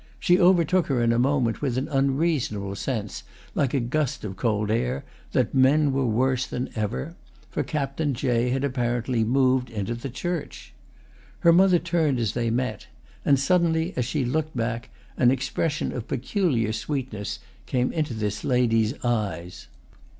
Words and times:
She 0.19 0.39
overtook 0.39 0.87
her 0.87 1.03
in 1.03 1.13
a 1.13 1.19
moment, 1.19 1.61
with 1.61 1.77
an 1.77 1.87
unreasonable 1.87 2.75
sense, 2.75 3.21
like 3.53 3.75
a 3.75 3.79
gust 3.79 4.23
of 4.23 4.35
cold 4.35 4.71
air, 4.71 5.05
that 5.31 5.53
men 5.53 5.91
were 5.93 6.07
worse 6.07 6.47
than 6.47 6.71
ever, 6.75 7.13
for 7.51 7.61
Captain 7.61 8.15
Jay 8.15 8.49
had 8.49 8.63
apparently 8.63 9.23
moved 9.23 9.69
into 9.69 9.93
the 9.93 10.09
church. 10.09 10.73
Her 11.41 11.53
mother 11.53 11.77
turned 11.77 12.17
as 12.17 12.33
they 12.33 12.49
met, 12.49 12.87
and 13.23 13.39
suddenly, 13.39 13.93
as 13.95 14.05
she 14.05 14.25
looked 14.25 14.57
back, 14.57 14.89
an 15.17 15.29
expression 15.29 15.91
of 15.91 16.07
peculiar 16.07 16.73
sweetness 16.73 17.37
came 17.67 17.91
into 17.91 18.15
this 18.15 18.43
lady's 18.43 18.95
eyes. 19.05 19.67